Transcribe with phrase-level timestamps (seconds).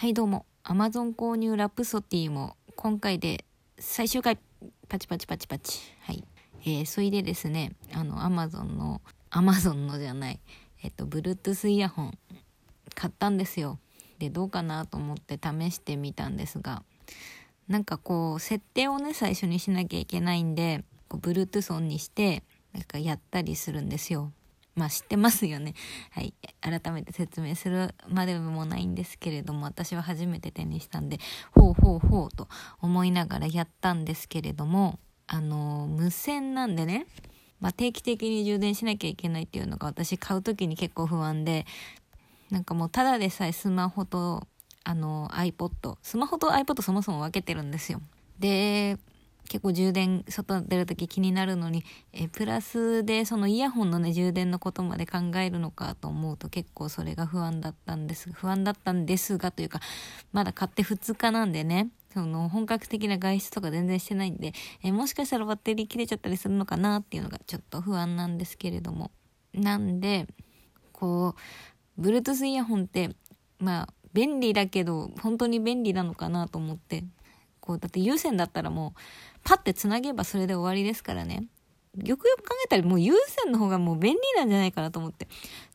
[0.00, 0.46] はいどうも。
[0.64, 3.44] Amazon 購入ラプソディも今回で
[3.78, 4.38] 最終回。
[4.88, 5.78] パチパチパチパチ。
[6.00, 6.24] はい。
[6.62, 10.40] えー、それでですねあの Amazon の Amazon のじゃない。
[10.82, 12.18] えっと Bluetooth イヤホン。
[12.94, 13.78] 買ったんですよ。
[14.18, 16.82] でどうかなと思って試してみたんですが
[17.68, 22.42] なんかこう設定をね最初にしなきゃいけないんでこう Bluetooth オンにして
[22.72, 24.32] なんかやったりするんですよ。
[24.80, 25.74] まあ知ってますよね。
[26.10, 26.32] はい。
[26.62, 31.18] 改めて説明するまでもないんですけれども、私は初めて手にしたんで、
[31.52, 32.48] ほうほうほうと
[32.80, 37.06] 思いながらやったんですけれども、あの、無線なんでね、
[37.60, 41.66] まあ、定期的に充電しなきゃいけないっていうのが私買う時に結構不安で、
[42.50, 44.46] なんかもうただでさえスマホと、
[44.82, 48.00] あの、iPod、スマホと iPod そもそも分けてるんですよ。
[48.38, 48.96] で、
[49.48, 59.80] 結構充電外出る時気になるのにえプラスでそのイヤホンのね充電のことまで考えるのかと思うと結構それが不安だったんです不安だったんですがというか
[60.32, 69.10] まだ買って2日なんでねその本格的な外出とか全然してないんでえもしかしたらバッテリー切れちゃったりするのかなっていうのがちょっと不安なんですけれども。
[69.52, 70.28] なんで
[70.92, 71.34] こ
[71.98, 73.10] う Bluetooth イヤホンって
[73.58, 77.04] まあ便利だけど本当に便利なのかなと思って
[77.60, 79.00] こうだって有線だったらもう
[79.44, 81.44] パッてつなげばそれで終わりですからね。
[82.04, 85.26] よくよく考えたらもう有線の方がもう便利なんじゃないかなと思って。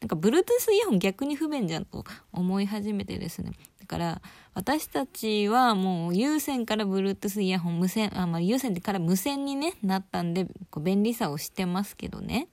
[0.00, 3.52] なんか Bluetooth イヤホン逆に不便じゃんと思い始めてですね。
[3.80, 4.22] だから
[4.54, 12.48] 私たちはもう有線から Bluetooth イヤホン無線、あ、まあ有線から無線に、ね、なったんでこう便利さを知ってますけどね。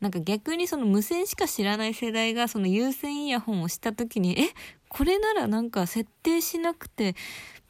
[0.00, 4.48] なんか逆にその無線しか知らない世代がその有線イヤホンをした時に、え、
[4.88, 7.14] これならなんか設定しなくて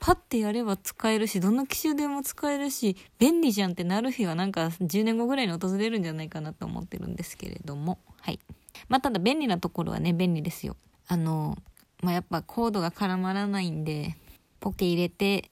[0.00, 7.98] パッてやれば使えるし、どの機種でも使えるし、便利じゃんってなる日はなんか10年後ぐらいに訪れるんじゃないかなと思ってるんですけれども。
[8.22, 8.40] はい。
[8.88, 10.74] まあ、ただ便利なところはね、便利ですよ。
[11.06, 11.58] あの、
[12.02, 14.16] まあ、やっぱコードが絡まらないんで、
[14.58, 15.50] ポケ入れて、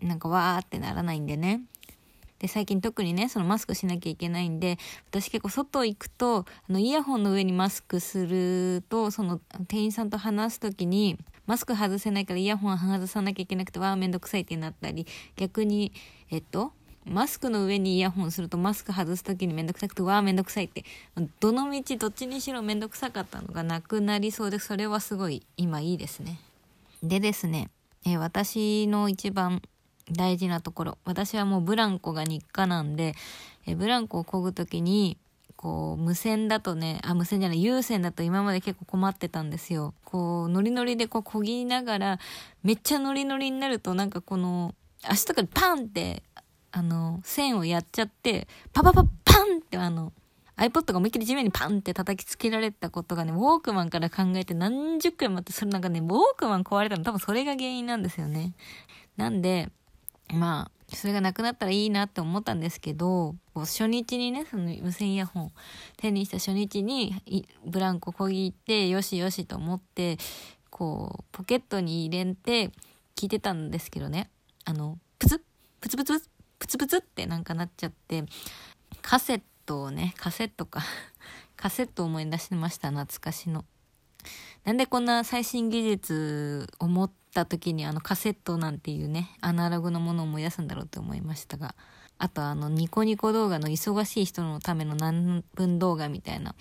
[0.00, 1.60] なんかわーってならないんでね。
[2.38, 4.78] で、最近特にね、そのマスクしなきゃいけないんで、
[5.10, 11.18] 私結構外行くと、あの、イヤホンの上にマスクすると、その、店員さんと話す時に、
[11.50, 15.90] マスク外せないからイヤホン外さなきゃいけなくて、わあ、めんどくさいってなったり、逆に、
[16.30, 16.70] えっと、
[17.04, 20.84] マスクの上にイヤホンするとマスク外す時にめんどくさくて、わあ、めんどくさいって、
[21.40, 26.38] どの道どっちにしろめんどくさかったのがなくなりそうで、それはすごい今いいですね。
[27.02, 27.68] でですね、
[28.06, 29.60] え、私の一番
[30.08, 30.98] 大事なところ。
[31.04, 33.16] 私はもうブランコが日課なんで、
[33.66, 35.18] えブランコを漕ぐときに、
[35.60, 39.92] こう、無線だとね、あ、無線じゃない、有線だと今まで結構困ってたんですよ。
[40.06, 42.18] こう、ノリノリでこう、漕ぎながら、
[42.62, 46.22] めっちゃノリノリになると、なんかこの、足とかでパンって、
[46.72, 50.14] あの、線をやっちゃって、パパパパンってあの、
[50.56, 58.54] iPod が思いっきり地面にパンって叩きつけられたことがね、ウォークマンから考えて何十回もあって、それなんかね、ウォークマン壊れたの多分それが原因なんですよね。
[59.18, 59.68] なんで、
[60.32, 65.52] まあ、それがなくなったらいいなって思ったんですけど、初日にね、その無線イヤホン
[65.96, 67.14] 手にした初日に
[67.64, 70.18] ブランコこぎって、よしよしと思って、
[70.70, 72.70] こう、ポケットに入れて
[73.16, 74.30] 聞いてたんですけどね、
[74.64, 75.40] あの、プツッ、
[75.80, 78.24] プツプツ、プツプツってなんかなっちゃって、
[79.02, 80.82] カセットをね、カセットか
[81.56, 83.64] カセットを思い出しました、懐かしの。
[84.64, 91.74] なんでこんな最新技術を持った時にあのカセットなんていうね、アナログのものを思い出すんだろうと思いましたが、
[92.18, 96.54] あとあのニコニコ動画の忙しい人のための何分動画みたいな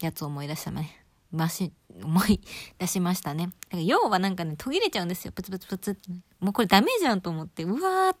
[0.00, 0.96] やつを思い出したね。
[1.32, 1.72] まし、
[2.02, 2.40] 思い
[2.78, 3.46] 出しましたね。
[3.46, 5.32] だから要はなんかね、途切れちゃうんですよ。
[5.32, 6.10] プツプツプツって。
[6.40, 8.16] もうこれダメじゃんと思って、うわー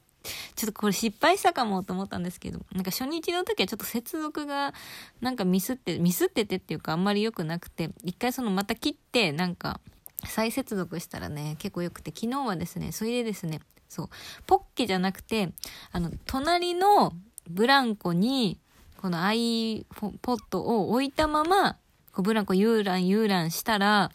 [0.54, 4.74] ちょっとこれ失敗したかもと思ったんですけど、なんか初日の時はちょっと接続が
[5.20, 9.80] なんかミスって、ミスっててっていうかあんまり良くなくて、一回そのまた切ってなんか
[10.26, 14.08] 再接続したらね、結構良くて、昨日はですね、それでですね、そう、
[14.46, 15.52] ポッケじゃなくて、
[15.92, 17.12] あの、隣の
[17.48, 18.58] ブランコに、
[19.00, 21.74] この iPod を置いたまま、
[22.12, 24.10] こうブランコユーランユーランしたら、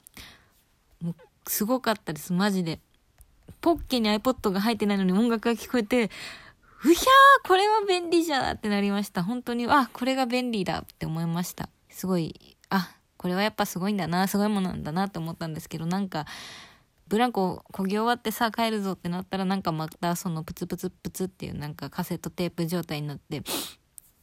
[1.02, 1.16] もう
[1.48, 2.80] すごかったです、マジで。
[3.62, 6.12] ポッケに iPod が入ってないのに音楽が聞こえて、
[6.84, 9.24] うひゃーこれは便利じゃってなりました。
[9.24, 11.70] 本当に、あ、これが便利だって思いました。
[11.90, 16.28] すごい、あ、これはやっぱすごいんだな、すごいものなんだなって思ったんですけど、なんか、
[17.08, 23.42] ブランコこぎ終わってさ帰るぞってなったらなんかまたそのプツプツプツっていうなんかカセットテープ状態になって、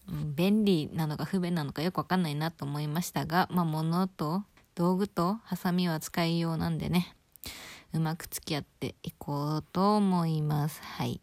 [0.08, 4.44] うん、便利なのか不便なのかよくわかんないなと思いましたが、まあ物と
[4.76, 7.16] 道具とハサミは使いようなんでね、
[7.92, 10.80] うまく付き合っていこうと思います。
[10.80, 11.20] はい。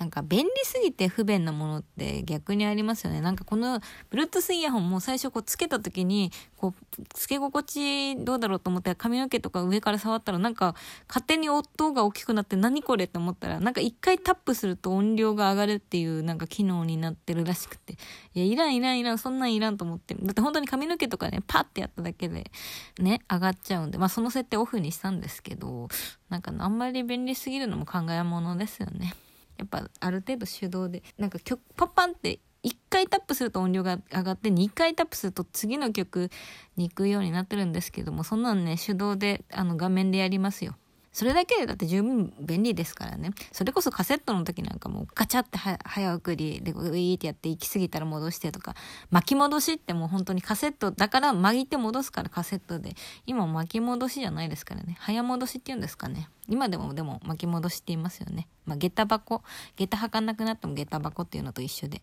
[0.00, 3.20] なんか便利すぎて不便なものって逆にありますよね。
[3.20, 3.80] なんかこの
[4.10, 10.74] Bluetooth イヤホンも最初こうつけた時に、こう、つけ心地どうだろうと思って髪の毛とか上から触ったらなんか
[11.06, 17.98] 勝手に音が大きくなって何これって思ったらなんか一回タップすると音量が上がるっていうなんか機能になってるらしくて。
[18.34, 20.14] いや、いらんいらんいらん、そんなんいらんと思って。
[20.14, 22.50] だって本当に髪の毛とかね、パッてやっただけで
[22.98, 25.88] ね、上がっちゃうんで、まあその設定オフにしたんですけど、
[26.30, 29.14] なんかあんまり便利すぎるのも考えものですよね。
[29.60, 36.30] やっぱある程度手動でなんか曲パッパンって1回タップすると音量が上がって2回タップすると次の曲
[36.76, 40.76] に行くようになってるんですけどもそんなんね手動であの画面でやりますよ。
[41.12, 43.32] それだけでだって十分便利ですからね。
[43.50, 48.76] それこそカセットの時なんかもうガチャって早送りでウィーってやって行き過ぎたら戻してとか、
[49.10, 52.94] 巻き戻しってもう本当にカセットだから巻いて戻すからカセットで。
[53.26, 54.96] 今巻き戻しじゃないですからね。
[55.00, 56.28] 早戻しって言うんですかね。
[56.48, 58.46] 今でもでも巻き戻しって言いますよね。
[58.64, 59.42] まあ下駄箱。
[59.76, 62.02] 下駄履かなくなっても下駄箱っていうのと一緒で。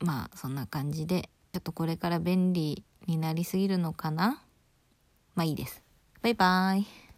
[0.00, 4.42] まあそんな感じで、ちょっとこれから便利になりすぎるのかな？
[5.34, 5.82] まあいいです。
[6.20, 6.86] バイバーイ。